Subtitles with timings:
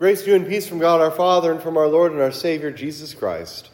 [0.00, 2.32] Grace to you and peace from God our Father and from our Lord and our
[2.32, 3.68] Savior Jesus Christ.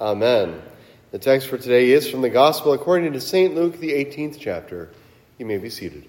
[0.00, 0.62] Amen.
[1.10, 3.56] The text for today is from the Gospel according to St.
[3.56, 4.90] Luke, the 18th chapter.
[5.38, 6.08] You may be seated.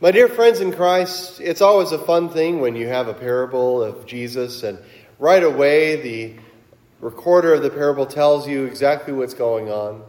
[0.00, 3.82] My dear friends in Christ, it's always a fun thing when you have a parable
[3.82, 4.78] of Jesus, and
[5.18, 6.36] right away the
[7.00, 10.04] recorder of the parable tells you exactly what's going on.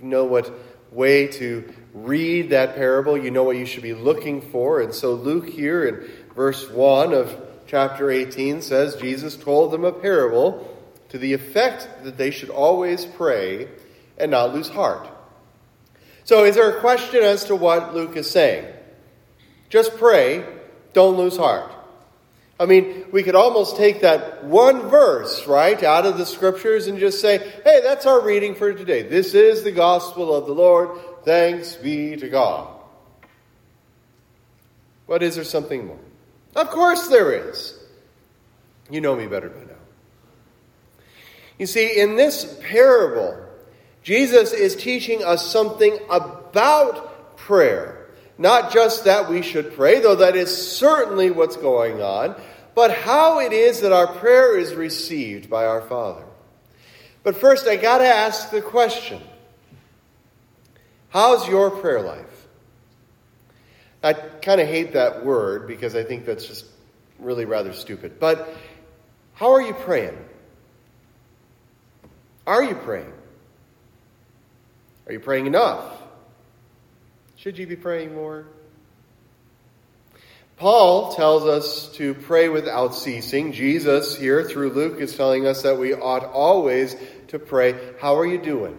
[0.00, 0.50] You know what
[0.90, 4.80] way to read that parable, you know what you should be looking for.
[4.80, 7.34] And so Luke here in verse 1 of
[7.66, 10.76] chapter 18 says Jesus told them a parable
[11.08, 13.68] to the effect that they should always pray
[14.18, 15.08] and not lose heart.
[16.24, 18.66] So, is there a question as to what Luke is saying?
[19.68, 20.44] Just pray,
[20.92, 21.70] don't lose heart.
[22.58, 26.98] I mean, we could almost take that one verse, right, out of the scriptures and
[26.98, 29.02] just say, hey, that's our reading for today.
[29.02, 30.98] This is the gospel of the Lord.
[31.26, 32.68] Thanks be to God.
[35.08, 35.98] But is there something more?
[36.54, 37.76] Of course there is.
[38.90, 41.02] You know me better by now.
[41.58, 43.44] You see, in this parable,
[44.04, 48.06] Jesus is teaching us something about prayer.
[48.38, 52.40] Not just that we should pray, though that is certainly what's going on,
[52.76, 56.22] but how it is that our prayer is received by our Father.
[57.24, 59.20] But first, I got to ask the question
[61.16, 62.46] How's your prayer life?
[64.02, 66.66] I kind of hate that word because I think that's just
[67.18, 68.20] really rather stupid.
[68.20, 68.54] But
[69.32, 70.14] how are you praying?
[72.46, 73.10] Are you praying?
[75.06, 75.90] Are you praying enough?
[77.36, 78.44] Should you be praying more?
[80.58, 83.52] Paul tells us to pray without ceasing.
[83.52, 86.94] Jesus, here through Luke, is telling us that we ought always
[87.28, 87.94] to pray.
[88.02, 88.78] How are you doing?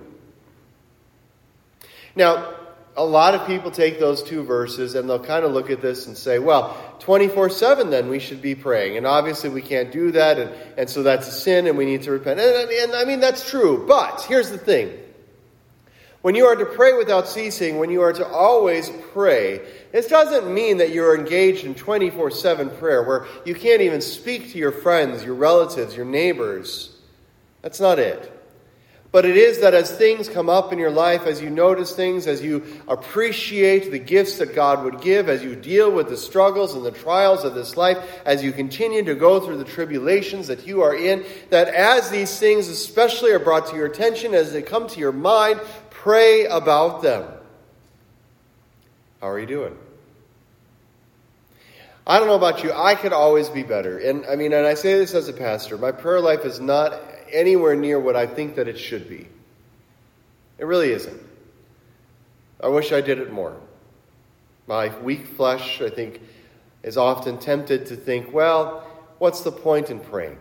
[2.18, 2.56] Now,
[2.96, 6.08] a lot of people take those two verses and they'll kind of look at this
[6.08, 8.98] and say, well, 24 7 then we should be praying.
[8.98, 12.02] And obviously we can't do that, and, and so that's a sin and we need
[12.02, 12.40] to repent.
[12.40, 13.86] And, and I mean, that's true.
[13.88, 14.98] But here's the thing
[16.24, 19.62] when you are to pray without ceasing, when you are to always pray,
[19.92, 24.54] this doesn't mean that you're engaged in 24 7 prayer where you can't even speak
[24.54, 26.98] to your friends, your relatives, your neighbors.
[27.62, 28.34] That's not it.
[29.18, 32.28] But it is that as things come up in your life, as you notice things,
[32.28, 36.76] as you appreciate the gifts that God would give, as you deal with the struggles
[36.76, 37.98] and the trials of this life,
[38.28, 42.40] as you continue to go through the tribulations that you are in, that as these
[42.40, 47.02] things especially are brought to your attention, as they come to your mind, pray about
[47.02, 47.28] them.
[49.20, 49.76] How are you doing?
[52.06, 52.72] I don't know about you.
[52.72, 53.98] I could always be better.
[53.98, 56.94] And I mean, and I say this as a pastor, my prayer life is not
[57.32, 59.28] anywhere near what I think that it should be.
[60.58, 61.22] It really isn't.
[62.62, 63.56] I wish I did it more.
[64.66, 66.22] My weak flesh, I think,
[66.84, 68.88] is often tempted to think, well,
[69.20, 70.38] what's the point in praying?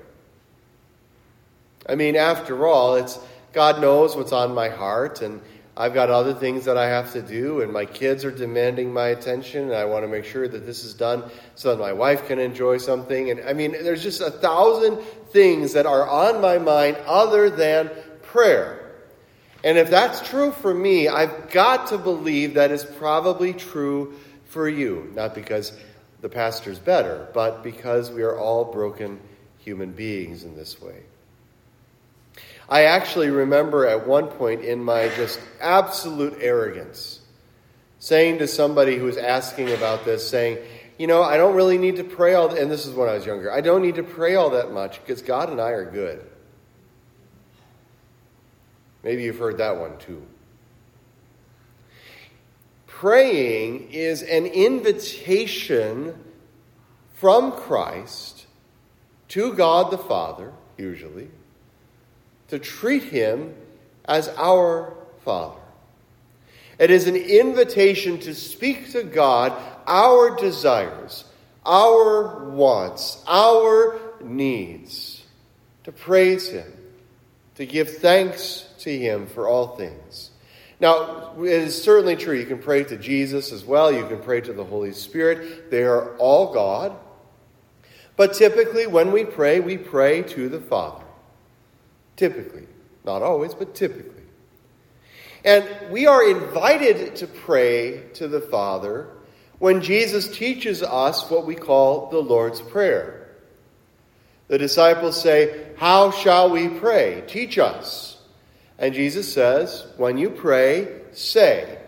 [1.89, 3.19] I mean, after all, it's
[3.53, 5.41] God knows what's on my heart, and
[5.79, 9.09] I've got other things that I have to do, and my kids are demanding my
[9.09, 12.27] attention, and I want to make sure that this is done so that my wife
[12.27, 13.31] can enjoy something.
[13.31, 17.91] And I mean, there's just a thousand things that are on my mind other than
[18.23, 18.95] prayer.
[19.65, 24.15] And if that's true for me, I've got to believe that is probably true
[24.47, 25.13] for you.
[25.15, 25.73] Not because
[26.23, 29.21] the pastor's better, but because we are all broken
[29.59, 31.03] human beings in this way.
[32.69, 37.21] I actually remember at one point in my just absolute arrogance
[37.99, 40.59] saying to somebody who was asking about this, saying,
[40.99, 43.25] You know, I don't really need to pray all, and this is when I was
[43.25, 46.25] younger, I don't need to pray all that much because God and I are good.
[49.05, 50.27] Maybe you've heard that one too.
[52.89, 56.19] Praying is an invitation
[57.15, 58.47] from Christ
[59.29, 61.29] to God the Father, usually
[62.49, 63.55] to treat him
[64.05, 65.61] as our Father.
[66.79, 69.53] It is an invitation to speak to God
[69.87, 71.25] our desires,
[71.65, 75.25] our wants, our needs,
[75.85, 76.71] to praise Him,
[77.55, 80.31] to give thanks to Him for all things.
[80.79, 82.37] Now, it is certainly true.
[82.37, 83.91] You can pray to Jesus as well.
[83.91, 85.71] You can pray to the Holy Spirit.
[85.71, 86.95] They are all God.
[88.17, 91.06] But typically, when we pray, we pray to the Father.
[92.17, 92.67] Typically.
[93.05, 94.25] Not always, but typically.
[95.45, 99.09] And we are invited to pray to the Father
[99.59, 103.29] when Jesus teaches us what we call the Lord's Prayer.
[104.49, 107.23] The disciples say, How shall we pray?
[107.27, 108.21] Teach us.
[108.79, 111.79] And Jesus says, When you pray, say,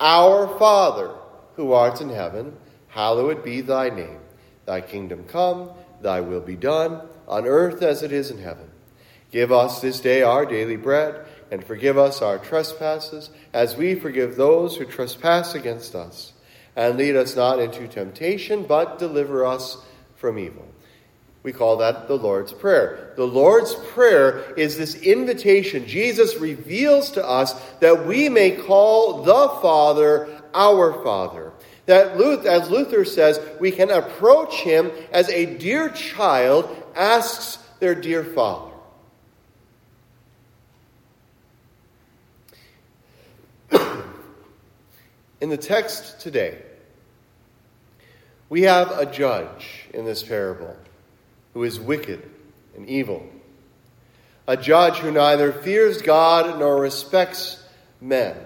[0.00, 1.14] Our Father,
[1.56, 2.56] who art in heaven,
[2.88, 4.20] hallowed be thy name.
[4.64, 5.70] Thy kingdom come,
[6.00, 8.71] thy will be done, on earth as it is in heaven.
[9.32, 14.36] Give us this day our daily bread, and forgive us our trespasses, as we forgive
[14.36, 16.34] those who trespass against us.
[16.76, 19.78] And lead us not into temptation, but deliver us
[20.16, 20.66] from evil.
[21.42, 23.14] We call that the Lord's Prayer.
[23.16, 29.48] The Lord's Prayer is this invitation Jesus reveals to us that we may call the
[29.60, 31.52] Father our Father.
[31.86, 37.94] That Luther, as Luther says, we can approach him as a dear child asks their
[37.94, 38.71] dear father.
[45.42, 46.56] In the text today,
[48.48, 50.76] we have a judge in this parable
[51.52, 52.22] who is wicked
[52.76, 53.28] and evil,
[54.46, 57.60] a judge who neither fears God nor respects
[58.00, 58.36] men.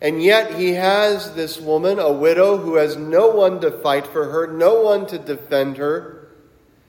[0.00, 4.30] And yet he has this woman, a widow, who has no one to fight for
[4.30, 6.28] her, no one to defend her.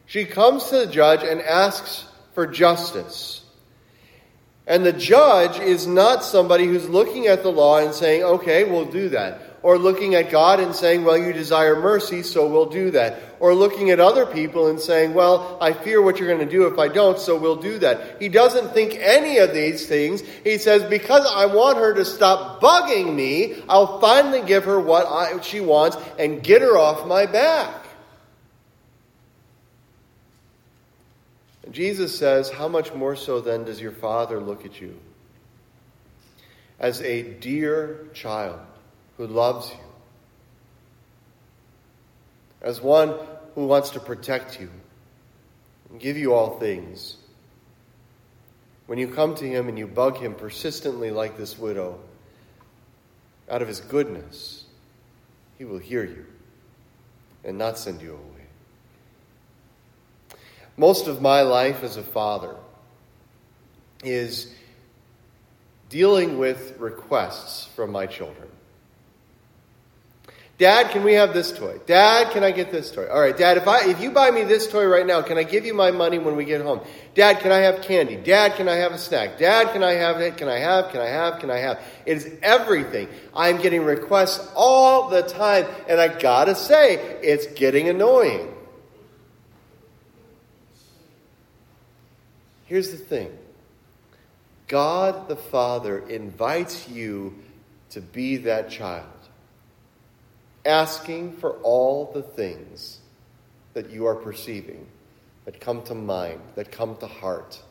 [0.05, 2.05] She comes to the judge and asks
[2.35, 3.44] for justice.
[4.67, 8.85] And the judge is not somebody who's looking at the law and saying, okay, we'll
[8.85, 12.91] do that or looking at God and saying, Well, you desire mercy, so we'll do
[12.91, 13.19] that.
[13.39, 16.67] Or looking at other people and saying, Well, I fear what you're going to do
[16.67, 18.21] if I don't, so we'll do that.
[18.21, 20.21] He doesn't think any of these things.
[20.43, 25.07] He says, Because I want her to stop bugging me, I'll finally give her what
[25.07, 27.87] I, she wants and get her off my back.
[31.63, 34.97] And Jesus says, How much more so then does your Father look at you?
[36.79, 38.61] As a dear child
[39.17, 39.77] who loves you,
[42.61, 43.13] as one
[43.55, 44.69] who wants to protect you
[45.89, 47.17] and give you all things.
[48.87, 51.99] When you come to him and you bug him persistently like this widow,
[53.51, 54.63] out of his goodness,
[55.57, 56.25] he will hear you
[57.43, 58.34] and not send you away.
[60.77, 62.55] Most of my life as a father
[64.03, 64.53] is
[65.89, 68.49] dealing with requests from my children.
[70.57, 71.79] Dad, can we have this toy?
[71.85, 73.09] Dad, can I get this toy?
[73.09, 75.43] All right, Dad, if I if you buy me this toy right now, can I
[75.43, 76.79] give you my money when we get home?
[77.13, 78.15] Dad, can I have candy?
[78.15, 79.37] Dad, can I have a snack?
[79.37, 80.37] Dad, can I have it?
[80.37, 80.91] Can I have?
[80.91, 81.39] Can I have?
[81.39, 81.81] Can I have?
[82.05, 83.09] It is everything.
[83.33, 88.53] I'm getting requests all the time, and I gotta say, it's getting annoying.
[92.75, 93.31] Here's the thing
[94.67, 97.33] God the Father invites you
[97.91, 99.05] to be that child
[100.65, 102.99] asking for all the things
[103.75, 104.87] that you are perceiving,
[105.45, 107.61] that come to mind, that come to heart.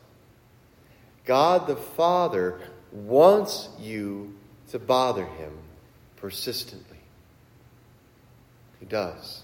[1.26, 2.58] God the Father
[2.90, 4.34] wants you
[4.70, 5.52] to bother him
[6.16, 6.96] persistently.
[8.80, 9.42] He does.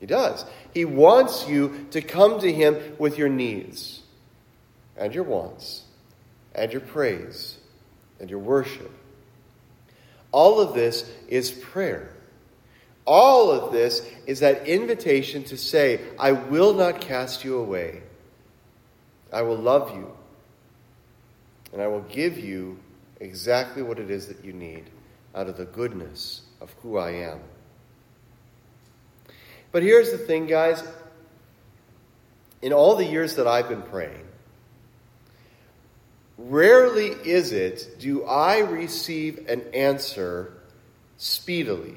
[0.00, 0.44] He does.
[0.72, 4.00] He wants you to come to him with your needs
[4.96, 5.82] and your wants
[6.54, 7.58] and your praise
[8.20, 8.90] and your worship.
[10.32, 12.10] All of this is prayer.
[13.06, 18.02] All of this is that invitation to say, I will not cast you away.
[19.32, 20.10] I will love you.
[21.72, 22.78] And I will give you
[23.20, 24.84] exactly what it is that you need
[25.34, 27.40] out of the goodness of who I am.
[29.72, 30.82] But here's the thing, guys.
[32.62, 34.23] In all the years that I've been praying,
[36.38, 40.52] rarely is it do I receive an answer
[41.16, 41.94] speedily.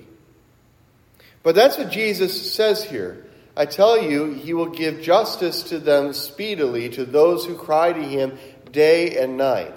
[1.44, 3.26] But that's what Jesus says here.
[3.56, 8.04] I tell you, he will give justice to them speedily, to those who cry to
[8.04, 8.38] him
[8.72, 9.76] day and night.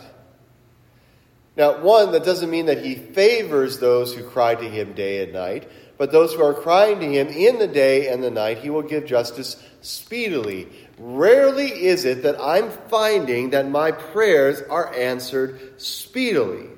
[1.57, 5.33] Now, one, that doesn't mean that he favors those who cry to him day and
[5.33, 8.71] night, but those who are crying to him in the day and the night, he
[8.71, 10.69] will give justice speedily.
[11.03, 16.69] Rarely is it that I'm finding that my prayers are answered speedily.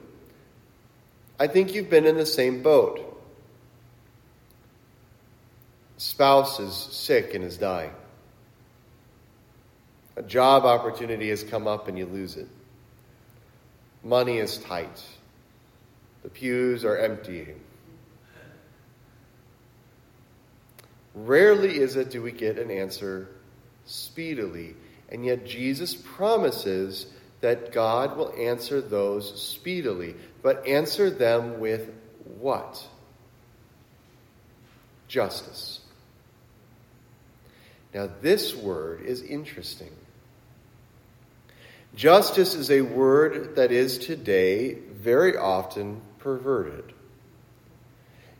[1.40, 3.08] I think you've been in the same boat
[6.02, 7.92] spouse is sick and is dying.
[10.16, 12.48] A job opportunity has come up and you lose it.
[14.02, 15.02] Money is tight.
[16.22, 17.60] The pews are emptying.
[21.14, 23.28] Rarely is it do we get an answer
[23.84, 24.74] speedily,
[25.08, 27.06] and yet Jesus promises
[27.40, 31.90] that God will answer those speedily, but answer them with
[32.38, 32.84] what?
[35.08, 35.80] Justice.
[37.92, 39.90] Now, this word is interesting.
[41.94, 46.94] Justice is a word that is today very often perverted.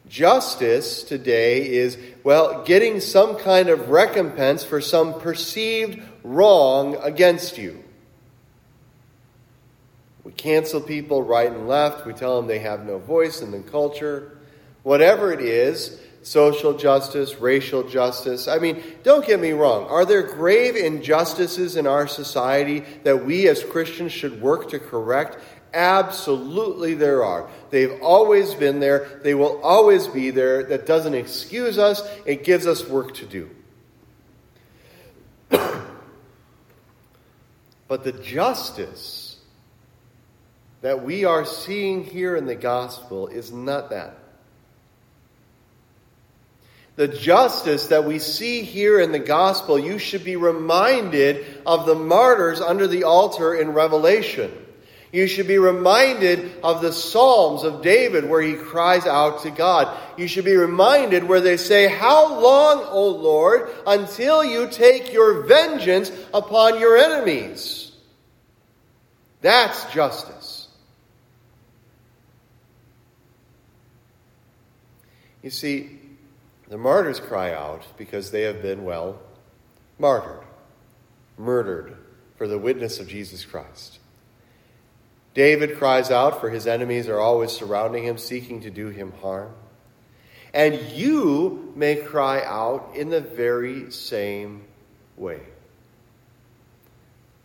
[0.09, 7.83] Justice today is, well, getting some kind of recompense for some perceived wrong against you.
[10.25, 12.07] We cancel people right and left.
[12.07, 14.39] We tell them they have no voice in the culture.
[14.83, 18.47] Whatever it is, social justice, racial justice.
[18.49, 19.87] I mean, don't get me wrong.
[19.89, 25.39] Are there grave injustices in our society that we as Christians should work to correct?
[25.75, 27.49] Absolutely, there are.
[27.71, 29.21] They've always been there.
[29.23, 30.65] They will always be there.
[30.65, 33.51] That doesn't excuse us, it gives us work to do.
[37.89, 39.39] but the justice
[40.83, 44.19] that we are seeing here in the gospel is not that.
[46.97, 51.95] The justice that we see here in the gospel, you should be reminded of the
[51.95, 54.53] martyrs under the altar in Revelation.
[55.13, 59.95] You should be reminded of the Psalms of David where he cries out to God.
[60.17, 65.43] You should be reminded where they say, How long, O Lord, until you take your
[65.43, 67.93] vengeance upon your enemies?
[69.43, 70.69] That's justice.
[75.43, 75.99] You see,
[76.69, 79.19] the martyrs cry out because they have been, well,
[79.99, 80.45] martyred,
[81.37, 81.99] murdered
[82.37, 83.99] for the witness of Jesus Christ.
[85.35, 89.53] David cries out, for his enemies are always surrounding him, seeking to do him harm.
[90.53, 94.65] And you may cry out in the very same
[95.17, 95.41] way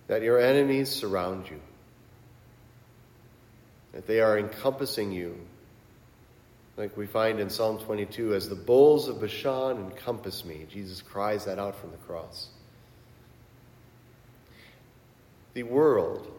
[0.07, 1.59] that your enemies surround you,
[3.93, 5.37] that they are encompassing you,
[6.75, 10.65] like we find in Psalm 22, as the bulls of Bashan encompass me.
[10.69, 12.49] Jesus cries that out from the cross.
[15.53, 16.31] The world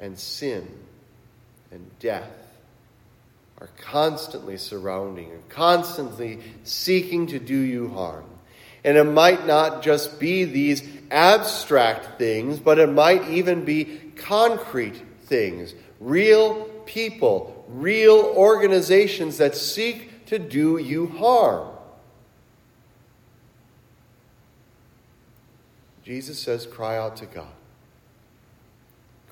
[0.00, 0.66] and sin
[1.70, 2.32] and death
[3.58, 8.24] are constantly surrounding you, constantly seeking to do you harm.
[8.82, 15.00] And it might not just be these abstract things, but it might even be concrete
[15.24, 21.68] things, real people, real organizations that seek to do you harm.
[26.02, 27.46] Jesus says, cry out to God.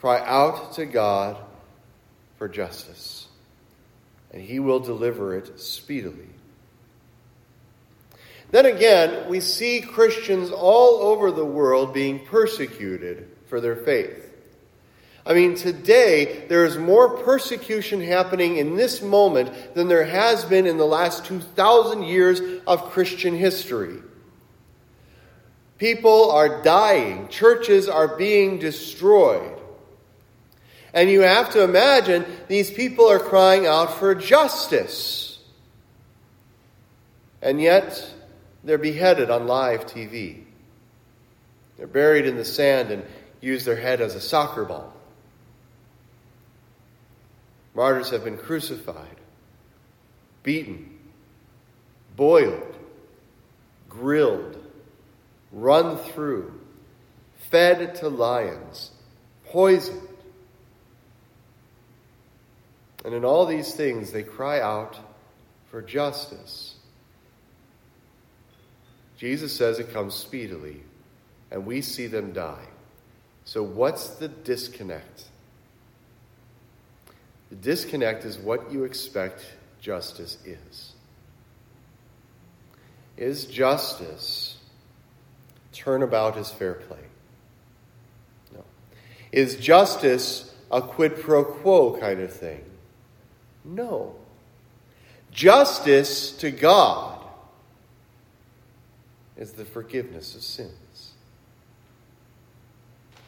[0.01, 1.37] Cry out to God
[2.37, 3.27] for justice,
[4.33, 6.29] and he will deliver it speedily.
[8.51, 14.25] Then again, we see Christians all over the world being persecuted for their faith.
[15.27, 20.67] I mean, today, there is more persecution happening in this moment than there has been
[20.67, 23.99] in the last 2,000 years of Christian history.
[25.77, 29.58] People are dying, churches are being destroyed.
[30.93, 35.39] And you have to imagine these people are crying out for justice.
[37.43, 38.15] And yet,
[38.65, 40.45] they're beheaded on live TV.
[41.77, 43.05] They're buried in the sand and
[43.41, 44.93] use their head as a soccer ball.
[47.75, 49.17] Martyrs have been crucified,
[50.43, 50.99] beaten,
[52.17, 52.77] boiled,
[53.89, 54.57] grilled,
[55.53, 56.61] run through,
[57.51, 58.91] fed to lions,
[59.47, 60.08] poisoned
[63.05, 64.99] and in all these things, they cry out
[65.71, 66.75] for justice.
[69.17, 70.83] Jesus says it comes speedily,
[71.51, 72.67] and we see them die.
[73.45, 75.25] So, what's the disconnect?
[77.51, 79.45] The disconnect is what you expect
[79.81, 80.93] justice is.
[83.17, 84.59] Is justice
[85.73, 86.99] turnabout is fair play?
[88.55, 88.65] No.
[89.33, 92.65] Is justice a quid pro quo kind of thing?
[93.69, 94.15] No.
[95.31, 97.21] Justice to God
[99.37, 101.13] is the forgiveness of sins.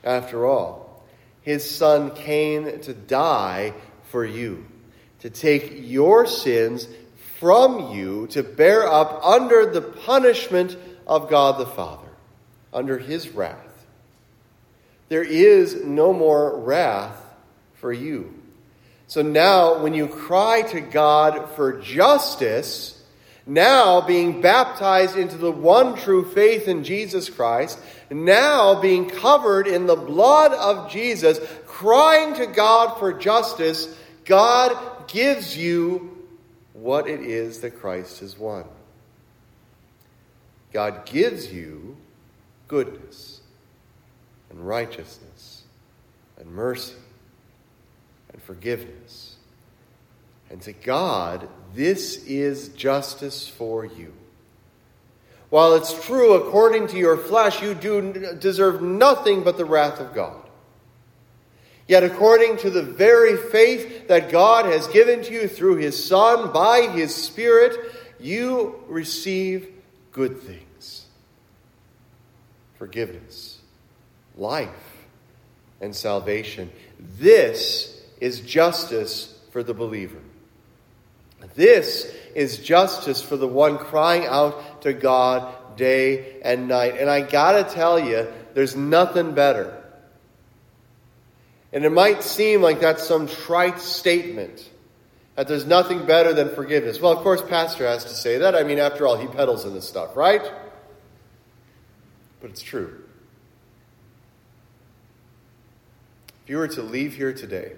[0.03, 1.05] After all,
[1.43, 4.67] his son came to die for you,
[5.21, 6.89] to take your sins
[7.39, 12.09] from you, to bear up under the punishment of God the Father,
[12.73, 13.87] under his wrath.
[15.11, 17.21] There is no more wrath
[17.75, 18.40] for you.
[19.11, 22.97] So now, when you cry to God for justice,
[23.45, 29.87] now being baptized into the one true faith in Jesus Christ, now being covered in
[29.87, 33.93] the blood of Jesus, crying to God for justice,
[34.27, 36.17] God gives you
[36.73, 38.65] what it is that Christ has won.
[40.73, 41.97] God gives you
[42.69, 43.41] goodness
[44.51, 45.65] and righteousness
[46.39, 46.95] and mercy
[48.33, 49.37] and forgiveness
[50.51, 54.13] And to God, this is justice for you.
[55.49, 60.15] While it's true, according to your flesh, you do deserve nothing but the wrath of
[60.15, 60.43] God.
[61.89, 66.53] Yet, according to the very faith that God has given to you through His Son
[66.53, 67.77] by His Spirit,
[68.21, 69.69] you receive
[70.13, 71.07] good things
[72.75, 73.59] forgiveness,
[74.37, 74.69] life,
[75.81, 76.71] and salvation.
[77.19, 80.21] This is justice for the believer.
[81.55, 86.99] This is justice for the one crying out to God day and night.
[86.99, 89.77] And I got to tell you, there's nothing better.
[91.73, 94.69] And it might seem like that's some trite statement
[95.37, 97.01] that there's nothing better than forgiveness.
[97.01, 98.55] Well, of course, Pastor has to say that.
[98.55, 100.43] I mean, after all, he peddles in this stuff, right?
[102.41, 103.03] But it's true.
[106.45, 107.73] If you were to leave here today,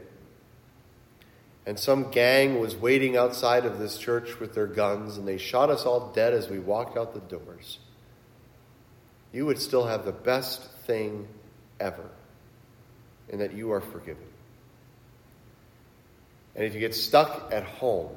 [1.65, 5.71] and some gang was waiting outside of this church with their guns, and they shot
[5.71, 7.79] us all dead as we walked out the doors,
[9.33, 11.29] you would still have the best thing
[11.79, 12.05] ever
[13.29, 14.25] in that you are forgiven.
[16.55, 18.11] And if you get stuck at home,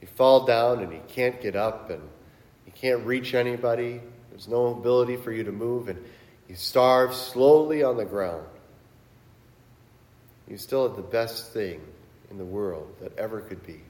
[0.00, 2.02] you fall down and you can't get up and
[2.64, 6.02] you can't reach anybody, there's no ability for you to move, and
[6.48, 8.46] you starve slowly on the ground,
[10.46, 11.80] you still have the best thing
[12.30, 13.80] in the world that ever could be.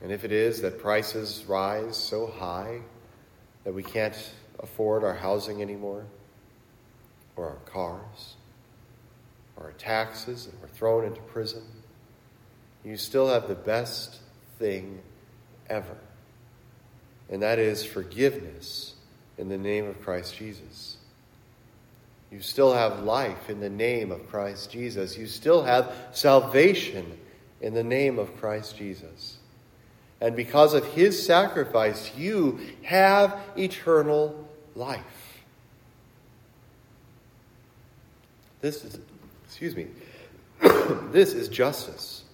[0.00, 2.80] And if it is that prices rise so high
[3.64, 4.16] that we can't
[4.60, 6.04] afford our housing anymore,
[7.36, 8.34] or our cars,
[9.56, 11.62] or our taxes, and we're thrown into prison,
[12.84, 14.18] you still have the best
[14.58, 15.00] thing
[15.68, 15.96] ever.
[17.28, 18.94] And that is forgiveness
[19.36, 20.96] in the name of Christ Jesus.
[22.30, 25.16] You still have life in the name of Christ Jesus.
[25.16, 27.18] You still have salvation
[27.60, 29.38] in the name of Christ Jesus.
[30.20, 35.02] And because of his sacrifice, you have eternal life.
[38.60, 38.98] This is,
[39.44, 39.86] excuse me,
[41.12, 42.24] this is justice.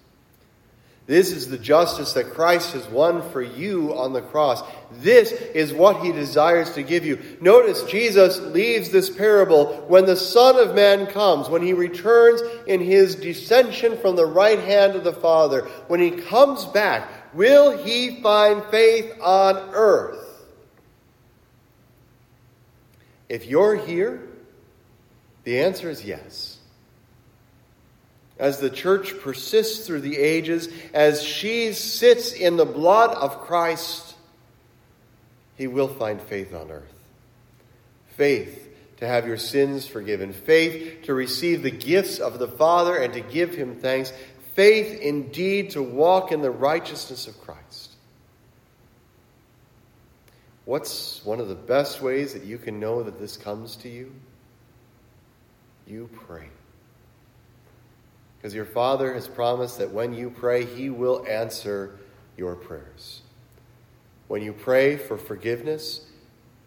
[1.07, 4.62] This is the justice that Christ has won for you on the cross.
[4.90, 7.23] This is what he desires to give you.
[7.43, 12.81] Notice Jesus leaves this parable when the Son of Man comes, when he returns in
[12.81, 15.62] his descension from the right hand of the Father.
[15.88, 20.47] When he comes back, will he find faith on earth?
[23.29, 24.27] If you're here,
[25.45, 26.54] the answer is yes
[28.38, 34.14] as the church persists through the ages, as she sits in the blood of Christ,
[35.57, 36.92] he will find faith on earth.
[38.16, 38.61] Faith
[38.97, 43.20] to have your sins forgiven, faith to receive the gifts of the Father and to
[43.20, 44.12] give him thanks,
[44.55, 47.90] faith indeed to walk in the righteousness of Christ.
[50.64, 54.12] What's one of the best ways that you can know that this comes to you?
[55.87, 56.49] You pray.
[58.44, 61.98] Because your Father has promised that when you pray, He will answer
[62.37, 63.22] your prayers.
[64.28, 66.04] When you pray for forgiveness,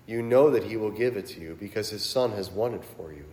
[0.08, 2.84] you know that He will give it to you because His Son has won it
[2.84, 3.26] for you.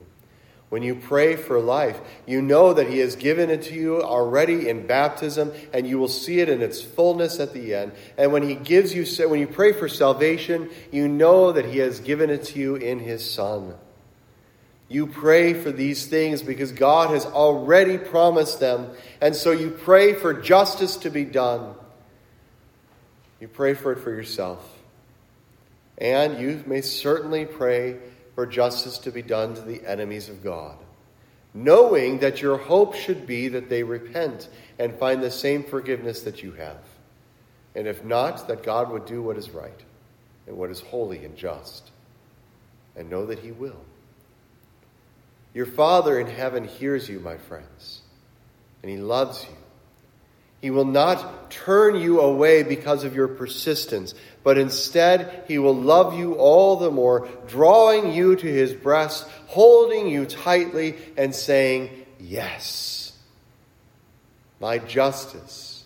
[0.68, 4.68] When you pray for life, you know that He has given it to you already
[4.68, 7.92] in baptism, and you will see it in its fullness at the end.
[8.18, 11.98] And when He gives you, when you pray for salvation, you know that He has
[11.98, 13.74] given it to you in His Son.
[14.88, 18.90] You pray for these things because God has already promised them.
[19.20, 21.74] And so you pray for justice to be done.
[23.40, 24.62] You pray for it for yourself.
[25.98, 27.96] And you may certainly pray
[28.34, 30.76] for justice to be done to the enemies of God,
[31.52, 36.42] knowing that your hope should be that they repent and find the same forgiveness that
[36.42, 36.82] you have.
[37.74, 39.80] And if not, that God would do what is right
[40.46, 41.90] and what is holy and just.
[42.96, 43.80] And know that He will.
[45.54, 48.02] Your Father in heaven hears you, my friends,
[48.82, 49.56] and He loves you.
[50.60, 56.18] He will not turn you away because of your persistence, but instead He will love
[56.18, 63.12] you all the more, drawing you to His breast, holding you tightly, and saying, Yes,
[64.58, 65.84] my justice,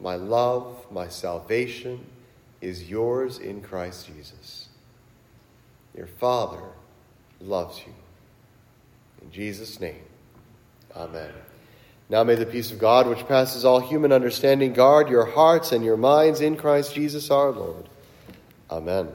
[0.00, 2.04] my love, my salvation
[2.60, 4.68] is yours in Christ Jesus.
[5.96, 6.62] Your Father
[7.40, 7.94] loves you.
[9.22, 10.02] In Jesus' name,
[10.96, 11.30] amen.
[12.10, 15.84] Now may the peace of God, which passes all human understanding, guard your hearts and
[15.84, 17.88] your minds in Christ Jesus our Lord.
[18.70, 19.08] Amen.